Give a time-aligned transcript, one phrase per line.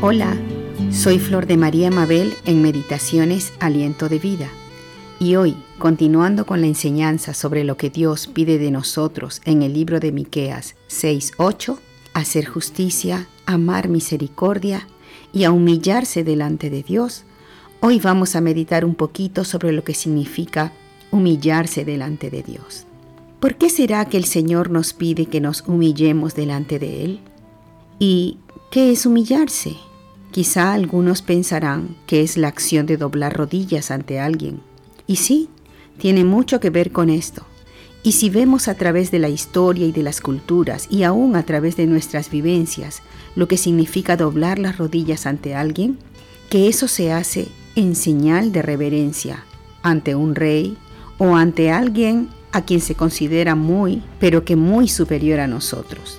[0.00, 0.36] Hola,
[0.92, 4.48] soy Flor de María Mabel en Meditaciones Aliento de Vida.
[5.18, 9.72] Y hoy, continuando con la enseñanza sobre lo que Dios pide de nosotros en el
[9.72, 11.80] libro de Miqueas 6:8,
[12.14, 14.86] hacer justicia, amar misericordia
[15.32, 17.24] y humillarse delante de Dios,
[17.80, 20.72] hoy vamos a meditar un poquito sobre lo que significa
[21.10, 22.86] humillarse delante de Dios.
[23.40, 27.20] ¿Por qué será que el Señor nos pide que nos humillemos delante de Él?
[27.98, 28.38] ¿Y
[28.70, 29.76] qué es humillarse?
[30.30, 34.60] Quizá algunos pensarán que es la acción de doblar rodillas ante alguien.
[35.06, 35.48] Y sí,
[35.98, 37.44] tiene mucho que ver con esto.
[38.02, 41.44] Y si vemos a través de la historia y de las culturas y aún a
[41.44, 43.02] través de nuestras vivencias
[43.34, 45.98] lo que significa doblar las rodillas ante alguien,
[46.50, 49.44] que eso se hace en señal de reverencia
[49.82, 50.76] ante un rey
[51.18, 56.18] o ante alguien a quien se considera muy, pero que muy superior a nosotros.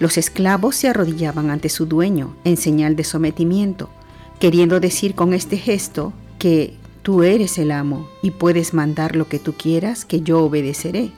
[0.00, 3.90] Los esclavos se arrodillaban ante su dueño en señal de sometimiento,
[4.40, 9.38] queriendo decir con este gesto que tú eres el amo y puedes mandar lo que
[9.38, 11.12] tú quieras, que yo obedeceré.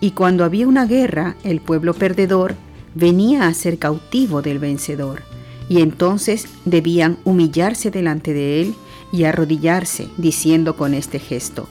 [0.00, 2.56] Y cuando había una guerra, el pueblo perdedor
[2.94, 5.22] venía a ser cautivo del vencedor,
[5.70, 8.74] y entonces debían humillarse delante de él
[9.12, 11.68] y arrodillarse, diciendo con este gesto,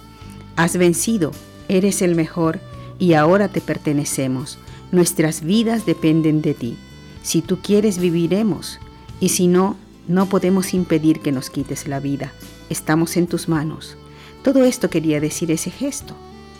[0.56, 1.32] Has vencido,
[1.68, 2.60] eres el mejor,
[2.98, 4.58] y ahora te pertenecemos
[4.92, 6.78] Nuestras vidas dependen de ti.
[7.22, 8.80] Si tú quieres, viviremos.
[9.20, 9.76] Y si no,
[10.08, 12.32] no podemos impedir que nos quites la vida.
[12.70, 13.98] Estamos en tus manos.
[14.44, 16.16] Todo esto quería decir ese gesto.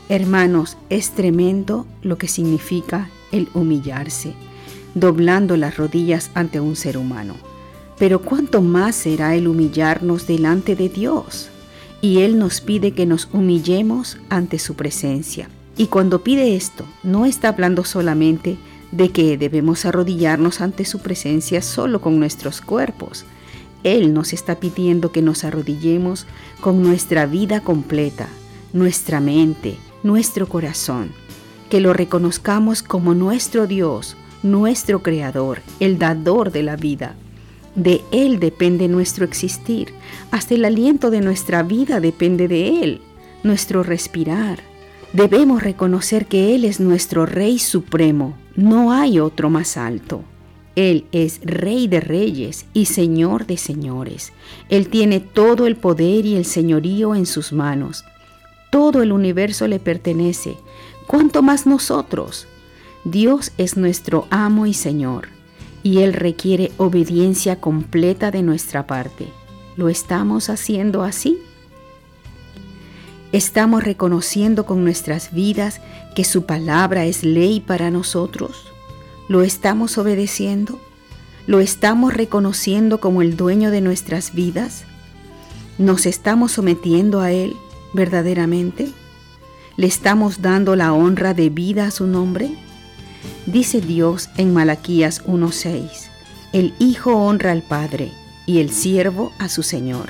[0.10, 4.34] Hermanos, es tremendo lo que significa el humillarse,
[4.94, 7.36] doblando las rodillas ante un ser humano.
[7.98, 11.50] Pero cuánto más será el humillarnos delante de Dios.
[12.02, 15.50] Y Él nos pide que nos humillemos ante su presencia.
[15.80, 18.58] Y cuando pide esto, no está hablando solamente
[18.92, 23.24] de que debemos arrodillarnos ante su presencia solo con nuestros cuerpos.
[23.86, 26.26] Él nos está pidiendo que nos arrodillemos
[26.60, 28.28] con nuestra vida completa,
[28.74, 31.12] nuestra mente, nuestro corazón,
[31.70, 37.16] que lo reconozcamos como nuestro Dios, nuestro Creador, el dador de la vida.
[37.76, 39.94] De Él depende nuestro existir,
[40.30, 43.02] hasta el aliento de nuestra vida depende de Él,
[43.44, 44.69] nuestro respirar,
[45.14, 50.24] Debemos reconocer que Él es nuestro Rey Supremo, no hay otro más alto.
[50.76, 54.34] Él es Rey de Reyes y Señor de Señores.
[54.70, 58.06] Él tiene todo el poder y el señorío en sus manos.
[58.72, 60.58] Todo el universo le pertenece.
[61.08, 62.48] ¿Cuánto más nosotros?
[63.04, 65.30] Dios es nuestro amo y Señor,
[65.82, 69.28] y Él requiere obediencia completa de nuestra parte.
[69.76, 71.40] ¿Lo estamos haciendo así?
[73.32, 75.82] ¿Estamos reconociendo con nuestras vidas
[76.16, 78.66] que su palabra es ley para nosotros?
[79.28, 80.80] ¿Lo estamos obedeciendo?
[81.46, 84.84] ¿Lo estamos reconociendo como el dueño de nuestras vidas?
[85.78, 87.56] ¿Nos estamos sometiendo a Él
[87.94, 88.90] verdaderamente?
[89.78, 92.50] ¿Le estamos dando la honra de vida a su nombre?
[93.46, 96.10] Dice Dios en Malaquías 1:6,
[96.52, 98.12] el Hijo honra al Padre
[98.48, 100.10] y el siervo a su Señor.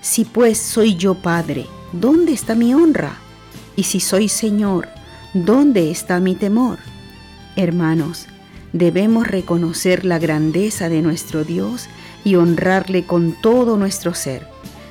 [0.00, 3.18] Si pues soy yo Padre, ¿dónde está mi honra?
[3.76, 4.88] Y si soy Señor,
[5.34, 6.78] ¿dónde está mi temor?
[7.56, 8.26] Hermanos,
[8.72, 11.88] debemos reconocer la grandeza de nuestro Dios
[12.24, 14.46] y honrarle con todo nuestro ser.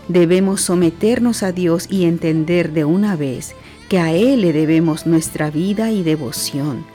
[0.07, 3.53] Debemos someternos a Dios y entender de una vez
[3.89, 6.85] que a Él le debemos nuestra vida y devoción.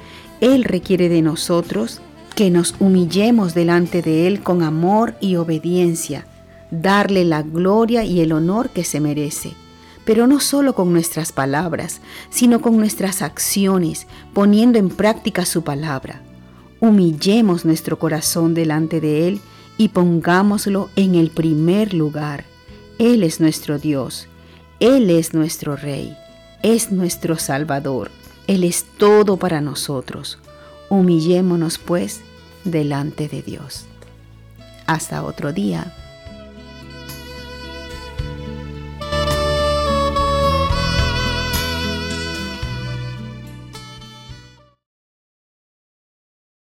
[0.40, 2.00] Él requiere de nosotros
[2.34, 6.26] que nos humillemos delante de Él con amor y obediencia,
[6.70, 9.54] darle la gloria y el honor que se merece
[10.04, 16.22] pero no solo con nuestras palabras, sino con nuestras acciones, poniendo en práctica su palabra.
[16.80, 19.40] Humillemos nuestro corazón delante de Él
[19.78, 22.44] y pongámoslo en el primer lugar.
[22.98, 24.28] Él es nuestro Dios,
[24.80, 26.16] Él es nuestro Rey,
[26.62, 28.10] es nuestro Salvador,
[28.46, 30.38] Él es todo para nosotros.
[30.88, 32.20] Humillémonos pues
[32.64, 33.86] delante de Dios.
[34.86, 35.94] Hasta otro día.